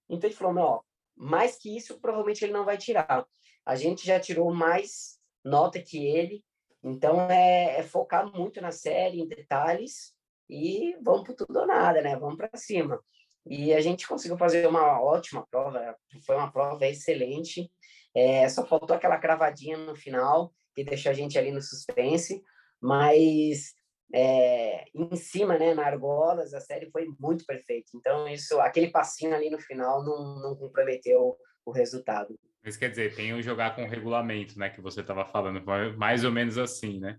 [0.09, 0.85] Então ele falou, meu,
[1.17, 3.27] mais que isso provavelmente ele não vai tirar.
[3.65, 6.45] A gente já tirou mais nota que ele,
[6.83, 10.15] então é, é focar muito na série, em detalhes
[10.49, 12.17] e vamos por tudo ou nada, né?
[12.17, 13.01] Vamos para cima.
[13.45, 17.71] E a gente conseguiu fazer uma ótima prova, foi uma prova excelente.
[18.15, 22.43] É, só faltou aquela cravadinha no final que deixou a gente ali no suspense,
[22.81, 23.75] mas
[24.15, 27.91] é, em cima, né, na argolas, a série foi muito perfeita.
[27.95, 32.39] Então isso, aquele passinho ali no final não, não comprometeu o resultado.
[32.65, 35.63] Mas quer dizer, tem o jogar com o regulamento, né, que você estava falando,
[35.97, 37.19] mais ou menos assim, né?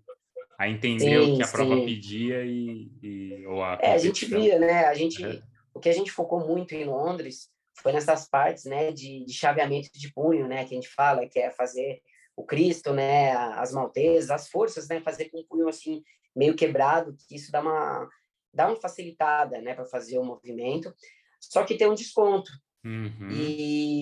[0.57, 4.25] a entender sim, o que a prova pedia e, e ou a é, a gente
[4.25, 4.85] via, né?
[4.85, 5.39] A gente, é.
[5.73, 9.89] o que a gente focou muito em Londres foi nessas partes, né, de, de chaveamento
[9.93, 12.01] de punho, né, que a gente fala que é fazer
[12.35, 16.01] o Cristo, né, as maltesas, as forças, né, fazer com o punho assim
[16.37, 18.07] meio quebrado, que isso dá uma
[18.53, 20.93] dá uma facilitada, né, para fazer o movimento.
[21.39, 22.51] Só que tem um desconto.
[22.85, 23.29] Uhum.
[23.31, 24.01] E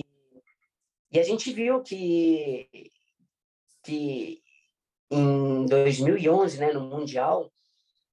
[1.10, 2.68] e a gente viu que
[3.82, 4.42] que
[5.10, 7.50] em 2011, né, no Mundial,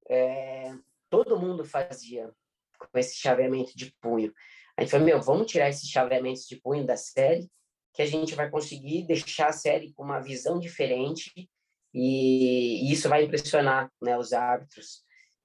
[0.09, 0.73] é,
[1.09, 2.31] todo mundo fazia
[2.77, 4.31] com esse chaveamento de punho.
[4.77, 7.49] A gente falou, meu, vamos tirar esses chaveamentos de punho da série,
[7.93, 11.49] que a gente vai conseguir deixar a série com uma visão diferente
[11.93, 15.03] e, e isso vai impressionar né, os árbitros.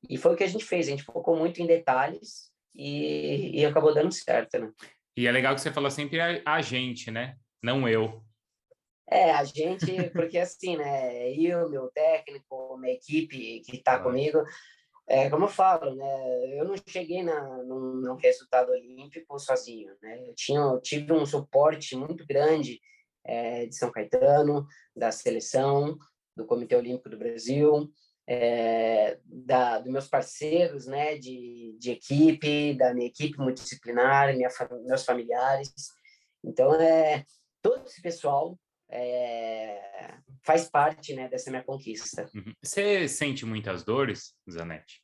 [0.08, 3.66] E foi o que a gente fez, a gente focou muito em detalhes e, e
[3.66, 4.70] acabou dando certo, né?
[5.16, 7.36] E é legal que você fala sempre a, a gente, né?
[7.62, 8.22] Não eu.
[9.10, 14.42] É, a gente, porque assim, né, eu, meu técnico, minha equipe que está comigo,
[15.08, 20.28] é, como eu falo, né, eu não cheguei na, num, num, resultado olímpico sozinho, né,
[20.28, 22.78] eu, tinha, eu tive um suporte muito grande
[23.24, 25.96] é, de São Caetano, da seleção,
[26.38, 27.90] do Comitê Olímpico do Brasil,
[28.26, 34.48] é, da, dos meus parceiros, né, de, de equipe, da minha equipe multidisciplinar, minha,
[34.86, 35.72] meus familiares,
[36.44, 37.24] então, é,
[37.62, 38.58] todo esse pessoal
[38.90, 42.30] é, faz parte né, dessa minha conquista.
[42.34, 42.54] Uhum.
[42.62, 45.02] Você sente muitas dores, Zanetti?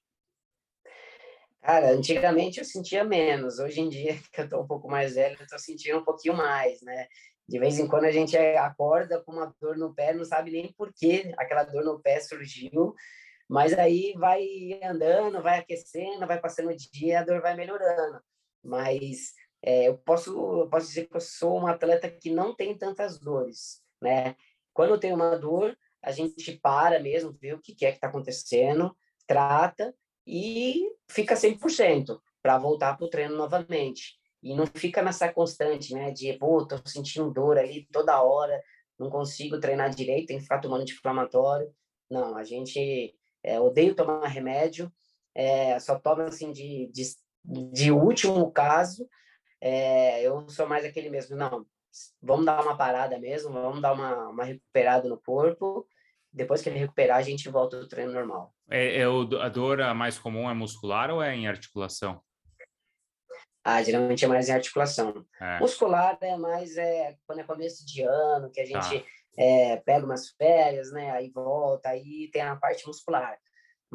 [1.60, 3.58] Cara, antigamente eu sentia menos.
[3.58, 6.36] Hoje em dia, que eu tô um pouco mais velho, eu tô sentindo um pouquinho
[6.36, 7.06] mais, né?
[7.46, 10.72] De vez em quando a gente acorda com uma dor no pé, não sabe nem
[10.72, 12.94] por que aquela dor no pé surgiu,
[13.48, 14.46] mas aí vai
[14.82, 18.20] andando, vai aquecendo, vai passando o dia, a dor vai melhorando.
[18.62, 23.18] Mas é, eu posso posso dizer que eu sou um atleta que não tem tantas
[23.18, 24.36] dores, né?
[24.72, 28.96] Quando tem uma dor, a gente para mesmo, vê o que é que está acontecendo,
[29.26, 29.94] trata
[30.26, 34.18] e fica 100% para voltar para o treino novamente.
[34.44, 36.10] E não fica nessa constante, né?
[36.10, 38.62] De, pô, tô sentindo dor ali toda hora,
[38.98, 41.74] não consigo treinar direito, tem que ficar tomando anti-inflamatório.
[42.10, 44.92] Não, a gente é, odeio tomar remédio,
[45.34, 47.02] é, só toma assim de, de,
[47.72, 49.08] de último caso,
[49.60, 51.66] é, eu sou mais aquele mesmo, não,
[52.22, 55.86] vamos dar uma parada mesmo, vamos dar uma, uma recuperada no corpo,
[56.30, 58.54] depois que ele recuperar, a gente volta ao treino normal.
[58.68, 62.20] É, é o, a dor mais comum é muscular ou é em articulação?
[63.64, 65.24] Ah, geralmente é mais em articulação.
[65.40, 65.58] É.
[65.58, 68.80] Muscular é mais é, quando é começo de ano, que a tá.
[68.80, 69.06] gente tá.
[69.38, 71.10] é, pega umas férias, né?
[71.10, 73.38] Aí volta, aí tem a parte muscular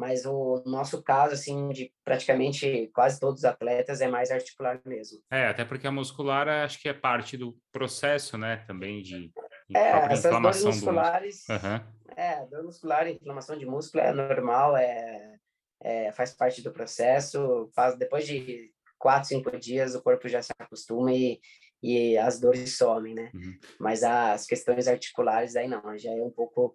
[0.00, 5.18] mas o nosso caso, assim, de praticamente quase todos os atletas é mais articular mesmo.
[5.30, 9.30] É, até porque a muscular acho que é parte do processo, né, também de,
[9.68, 11.52] de é, essas dores musculares, do...
[11.52, 11.80] uhum.
[12.16, 15.36] é, dor muscular, inflamação de músculo é normal, é,
[15.82, 20.52] é, faz parte do processo, faz, depois de quatro, cinco dias o corpo já se
[20.58, 21.40] acostuma e,
[21.82, 23.30] e as dores somem, né?
[23.34, 23.58] Uhum.
[23.80, 26.74] Mas as questões articulares aí não, já é um pouco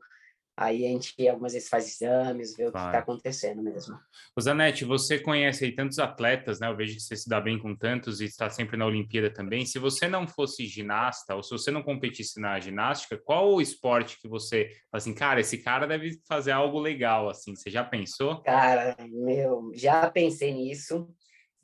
[0.58, 2.86] Aí a gente algumas vezes faz exames, vê o claro.
[2.86, 4.00] que está acontecendo mesmo.
[4.38, 6.70] O Zanetti, você conhece aí tantos atletas, né?
[6.70, 9.66] Eu vejo que você se dá bem com tantos e está sempre na Olimpíada também.
[9.66, 14.18] Se você não fosse ginasta, ou se você não competisse na ginástica, qual o esporte
[14.22, 17.54] que você assim, cara, esse cara deve fazer algo legal, assim?
[17.54, 18.42] Você já pensou?
[18.42, 21.14] Cara, meu, já pensei nisso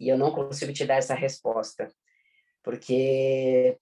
[0.02, 1.88] e eu não consigo te dar essa resposta.
[2.64, 3.78] Porque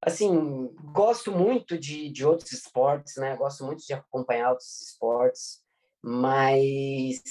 [0.00, 3.34] assim, gosto muito de, de outros esportes, né?
[3.36, 5.62] Gosto muito de acompanhar outros esportes,
[6.02, 7.22] mas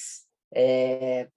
[0.52, 1.30] é,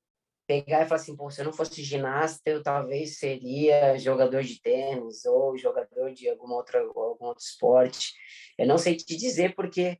[0.47, 4.61] pegar e falar assim, pô, se eu não fosse ginasta, eu talvez seria jogador de
[4.63, 8.15] tênis ou jogador de alguma outra, algum outro esporte.
[8.57, 9.99] Eu não sei te dizer porque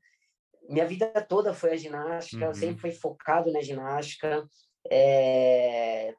[0.71, 2.51] minha vida toda foi a ginástica, uhum.
[2.51, 4.49] eu sempre fui focado na ginástica.
[4.91, 6.15] É,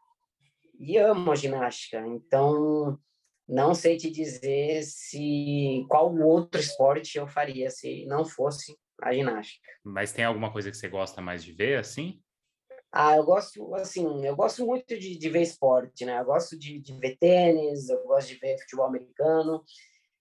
[0.80, 2.06] e amo a ginástica.
[2.08, 3.00] Então,
[3.48, 9.68] não sei te dizer se qual outro esporte eu faria se não fosse a ginástica.
[9.84, 12.22] Mas tem alguma coisa que você gosta mais de ver, assim?
[12.92, 16.20] Ah, eu gosto, assim, eu gosto muito de, de ver esporte, né?
[16.20, 19.64] Eu gosto de, de ver tênis, eu gosto de ver futebol americano,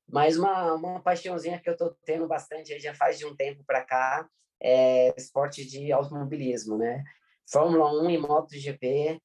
[0.08, 3.84] mas uma, uma paixãozinha que eu tô tendo bastante já faz de um tempo para
[3.84, 4.28] cá
[4.60, 7.02] é esporte de automobilismo, né?
[7.48, 9.20] Fórmula 1 e MotoGP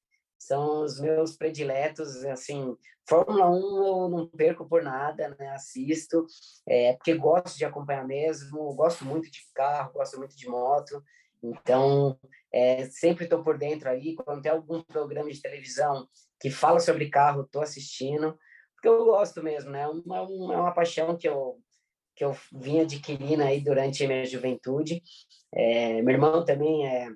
[0.46, 2.76] são os meus prediletos, assim,
[3.08, 5.50] Fórmula 1 eu não perco por nada, né?
[5.50, 6.26] Assisto,
[6.66, 11.02] é, porque gosto de acompanhar mesmo, gosto muito de carro, gosto muito de moto,
[11.42, 12.18] então
[12.52, 14.14] é, sempre estou por dentro ali.
[14.14, 16.06] Quando tem algum programa de televisão
[16.40, 18.38] que fala sobre carro, estou assistindo,
[18.74, 19.82] porque eu gosto mesmo, né?
[19.82, 21.58] É uma, uma, é uma paixão que eu
[22.14, 25.02] que eu vim adquirindo aí durante a minha juventude.
[25.54, 27.08] É, meu irmão também é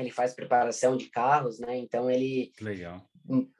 [0.00, 1.76] ele faz preparação de carros, né?
[1.76, 3.02] Então ele Legal.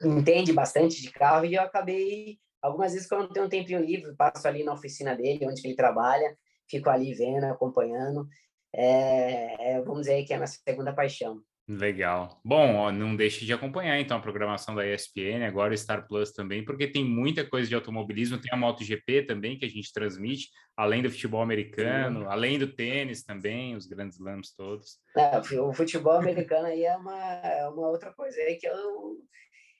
[0.01, 4.15] entende bastante de carro e eu acabei algumas vezes quando eu tenho um tempinho livre,
[4.15, 6.37] passo ali na oficina dele, onde ele trabalha,
[6.69, 8.27] fico ali vendo, acompanhando.
[8.73, 11.41] É, é, vamos dizer que é a minha segunda paixão.
[11.71, 12.37] Legal.
[12.43, 16.33] Bom, ó, não deixe de acompanhar então a programação da ESPN, agora o Star Plus
[16.33, 20.49] também, porque tem muita coisa de automobilismo, tem a MotoGP também que a gente transmite,
[20.75, 22.25] além do futebol americano, Sim.
[22.27, 24.97] além do tênis também, os grandes slams todos.
[25.15, 29.17] É, o futebol americano aí é uma, é uma outra coisa aí que eu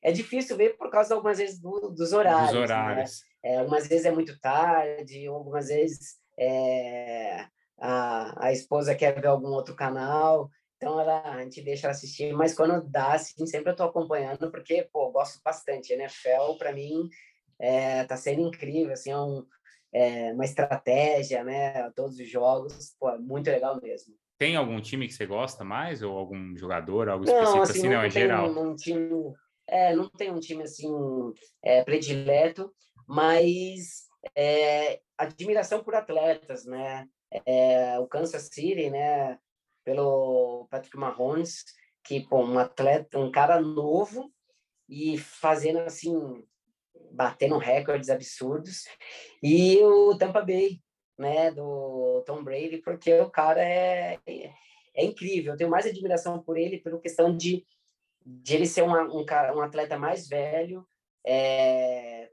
[0.01, 2.51] é difícil ver por causa algumas vezes do, dos horários.
[2.51, 2.61] Dos né?
[2.61, 3.21] horários.
[3.43, 3.51] Né?
[3.51, 7.45] É, algumas vezes é muito tarde, algumas vezes é,
[7.77, 10.49] a, a esposa quer ver algum outro canal.
[10.81, 14.49] Então ela, a gente deixa ela assistir, mas quando dá, assim, sempre eu tô acompanhando,
[14.49, 15.93] porque, pô, eu gosto bastante.
[15.93, 17.07] A NFL, para mim,
[17.59, 19.45] é, tá sendo incrível, assim, é, um,
[19.93, 21.87] é uma estratégia, né?
[21.91, 24.15] Todos os jogos, pô, é muito legal mesmo.
[24.39, 27.87] Tem algum time que você gosta mais, ou algum jogador, algo não, específico assim, assim
[27.87, 28.49] não, não, em geral?
[28.49, 29.33] Um, um time,
[29.67, 30.91] é, não tem um time, assim,
[31.63, 32.73] é, predileto,
[33.07, 37.07] mas é, admiração por atletas, né?
[37.45, 39.37] É, o Kansas City, né?
[39.83, 41.63] Pelo Patrick Mahomes,
[42.03, 44.31] que pô, um atleta, um cara novo
[44.89, 46.43] e fazendo assim,
[47.11, 48.85] batendo recordes absurdos.
[49.41, 50.81] E o Tampa Bay,
[51.17, 54.19] né, do Tom Brady, porque o cara é,
[54.95, 55.53] é incrível.
[55.53, 57.65] Eu tenho mais admiração por ele pela questão de,
[58.25, 60.85] de ele ser uma, um, um atleta mais velho,
[61.25, 62.29] é,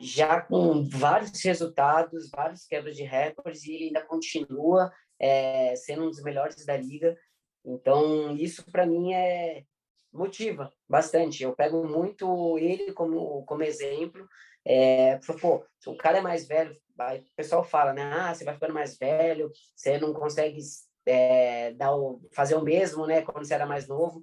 [0.00, 6.10] já com vários resultados, vários quebras de recordes, e ele ainda continua é, sendo um
[6.10, 7.16] dos melhores da liga.
[7.64, 9.64] Então, isso para mim é
[10.12, 11.44] motiva bastante.
[11.44, 14.28] Eu pego muito ele como, como exemplo.
[14.64, 18.02] É, pô, o cara é mais velho, o pessoal fala, né?
[18.02, 20.58] Ah, você vai ficando mais velho, você não consegue
[21.06, 23.22] é, dar o, fazer o mesmo, né?
[23.22, 24.22] Quando você era mais novo.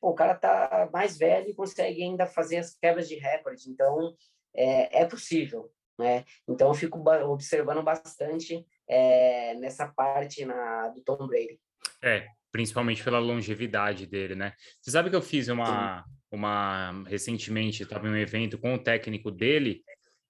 [0.00, 3.70] Pô, o cara tá mais velho e consegue ainda fazer as quebras de recorde.
[3.70, 4.14] Então,
[4.54, 6.24] é, é possível, né?
[6.48, 11.58] Então, eu fico observando bastante é, nessa parte na, do Tom Brady.
[12.02, 14.52] É, principalmente pela longevidade dele, né?
[14.80, 19.30] Você sabe que eu fiz uma, uma recentemente, estava em um evento com o técnico
[19.30, 19.82] dele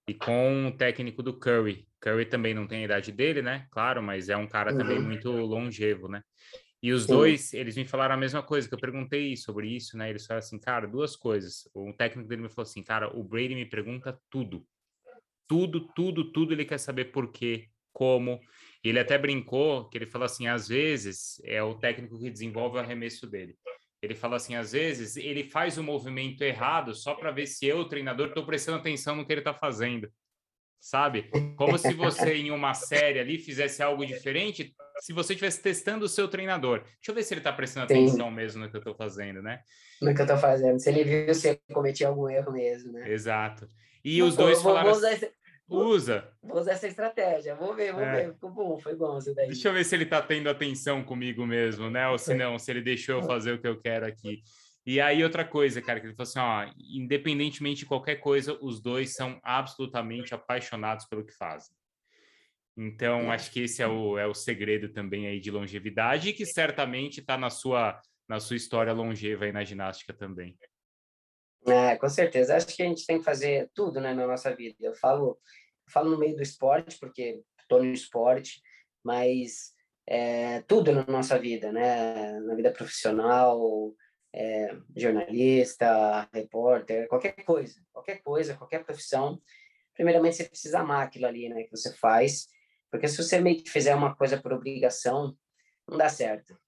[0.09, 1.87] e com o técnico do Curry.
[2.01, 3.67] Curry também não tem a idade dele, né?
[3.71, 4.79] Claro, mas é um cara uhum.
[4.79, 6.23] também muito longevo, né?
[6.81, 7.13] E os Sim.
[7.13, 10.11] dois, eles me falaram a mesma coisa, que eu perguntei sobre isso, né?
[10.11, 11.69] Eles falaram assim, cara, duas coisas.
[11.75, 14.65] O técnico dele me falou assim, cara, o Brady me pergunta tudo.
[15.49, 18.41] Tudo, tudo, tudo ele quer saber por quê, como.
[18.85, 22.81] Ele até brincou que ele falou assim, às vezes é o técnico que desenvolve o
[22.81, 23.57] arremesso dele.
[24.01, 27.85] Ele fala assim, às vezes ele faz o movimento errado só para ver se eu,
[27.85, 30.09] treinador, estou prestando atenção no que ele está fazendo.
[30.81, 31.29] Sabe?
[31.57, 36.09] Como se você em uma série ali fizesse algo diferente, se você estivesse testando o
[36.09, 36.83] seu treinador.
[36.83, 37.95] Deixa eu ver se ele está prestando Sim.
[37.95, 39.61] atenção mesmo no que eu estou fazendo, né?
[40.01, 40.79] No que eu estou fazendo.
[40.79, 43.11] Se ele viu se eu cometi algum erro mesmo, né?
[43.11, 43.67] Exato.
[44.05, 44.91] E os dois vou, falaram...
[44.91, 45.27] Vou usar, assim,
[45.69, 46.27] Usa.
[46.43, 47.55] Vou usar essa estratégia.
[47.55, 48.27] Vou ver, vou é.
[48.27, 48.33] ver.
[48.33, 49.49] Ficou bom, foi bom isso daí.
[49.49, 52.09] Deixa eu ver se ele tá tendo atenção comigo mesmo, né?
[52.09, 54.43] Ou se não, se ele deixou eu fazer o que eu quero aqui.
[54.87, 58.81] E aí, outra coisa, cara, que ele falou assim: ó, independentemente de qualquer coisa, os
[58.81, 61.77] dois são absolutamente apaixonados pelo que fazem.
[62.75, 66.47] Então, acho que esse é o, é o segredo também aí de longevidade e que
[66.47, 70.57] certamente está na sua, na sua história longeva aí na ginástica também.
[71.67, 72.57] É, com certeza.
[72.57, 74.77] Acho que a gente tem que fazer tudo né, na nossa vida.
[74.81, 75.39] Eu falo,
[75.91, 78.63] falo no meio do esporte, porque estou no esporte,
[79.05, 79.73] mas
[80.07, 82.41] é, tudo na nossa vida, né?
[82.41, 83.93] Na vida profissional,
[84.33, 89.41] é, jornalista, repórter, qualquer coisa, qualquer coisa, qualquer profissão.
[89.95, 91.65] Primeiramente, você precisa amar aquilo ali, né?
[91.65, 92.49] Que você faz,
[92.91, 95.37] porque se você meio que fizer uma coisa por obrigação,
[95.87, 96.59] não dá certo.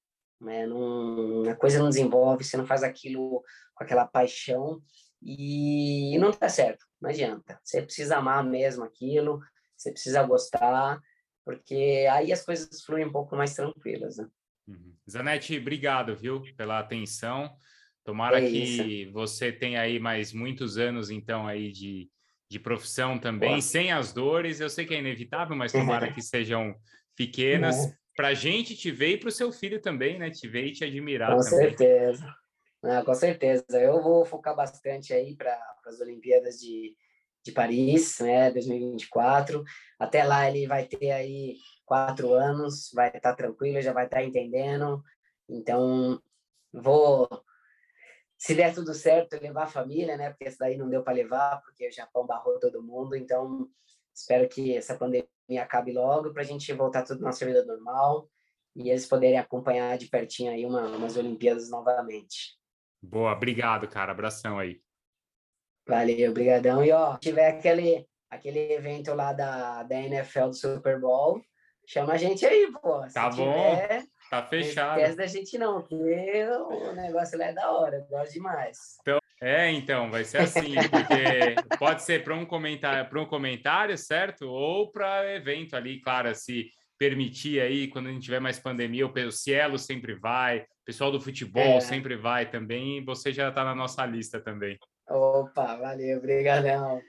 [0.40, 0.66] Né?
[0.66, 3.42] Não, a coisa não desenvolve, você não faz aquilo
[3.74, 4.82] com aquela paixão
[5.22, 7.60] e não dá certo, não adianta.
[7.62, 9.40] Você precisa amar mesmo aquilo,
[9.76, 11.00] você precisa gostar,
[11.44, 14.28] porque aí as coisas fluem um pouco mais tranquilas, né?
[14.66, 14.94] Uhum.
[15.10, 17.50] Zanetti, obrigado, viu, pela atenção.
[18.04, 22.08] Tomara é que você tenha aí mais muitos anos, então, aí de,
[22.48, 23.60] de profissão também, Boa.
[23.60, 24.60] sem as dores.
[24.60, 26.74] Eu sei que é inevitável, mas tomara que sejam
[27.14, 27.76] pequenas.
[28.16, 30.30] Para a gente te ver e para o seu filho também, né?
[30.30, 31.68] Te ver e te admirar com também.
[31.68, 32.34] Certeza.
[32.82, 33.64] Ah, com certeza.
[33.72, 36.94] Eu vou focar bastante aí para as Olimpíadas de,
[37.44, 38.50] de Paris, né?
[38.50, 39.62] 2024.
[39.98, 44.18] Até lá ele vai ter aí quatro anos, vai estar tá tranquilo, já vai estar
[44.18, 45.02] tá entendendo.
[45.48, 46.20] Então,
[46.72, 47.28] vou
[48.40, 50.30] se der tudo certo, levar a família, né?
[50.30, 53.14] Porque essa daí não deu para levar, porque o Japão barrou todo mundo.
[53.14, 53.68] Então,
[54.14, 55.28] espero que essa pandemia
[55.58, 58.28] acabe logo para a gente voltar tudo na nossa vida normal
[58.74, 62.58] e eles poderem acompanhar de pertinho aí uma, umas Olimpíadas novamente.
[63.02, 64.12] Boa, obrigado, cara.
[64.12, 64.80] Abração aí.
[65.86, 66.84] Valeu, obrigadão.
[66.84, 71.42] E ó, tiver aquele aquele evento lá da, da NFL do Super Bowl,
[71.84, 73.06] chama a gente aí, pô.
[73.08, 73.52] Se tá bom.
[73.52, 74.90] Tiver, Tá fechado.
[74.90, 78.78] Não esquece da gente não, porque o negócio lá é da hora, gosto demais.
[79.00, 83.96] Então, é, então, vai ser assim, porque pode ser para um comentário, para um comentário,
[83.96, 84.46] certo?
[84.48, 89.30] Ou para evento ali, claro, se permitir aí, quando a gente tiver mais pandemia, o
[89.32, 91.80] Cielo sempre vai, o pessoal do futebol é.
[91.80, 94.78] sempre vai também, você já está na nossa lista também.
[95.08, 97.00] Opa, valeu, obrigadão.